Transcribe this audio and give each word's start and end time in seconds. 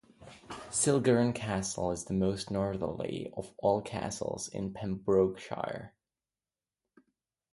Cilgerran 0.71 1.31
Castle 1.35 1.91
is 1.91 2.05
the 2.05 2.15
most 2.15 2.49
northerly 2.49 3.31
of 3.37 3.53
all 3.59 3.81
castles 3.83 4.47
in 4.47 4.73
Pembrokeshire. 4.73 5.93